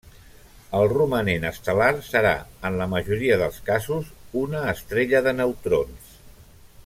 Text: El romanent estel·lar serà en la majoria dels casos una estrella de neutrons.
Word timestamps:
El 0.77 0.85
romanent 0.93 1.43
estel·lar 1.49 1.89
serà 2.07 2.31
en 2.69 2.79
la 2.79 2.87
majoria 2.95 3.37
dels 3.43 3.61
casos 3.69 4.11
una 4.45 4.63
estrella 4.75 5.23
de 5.29 5.35
neutrons. 5.43 6.09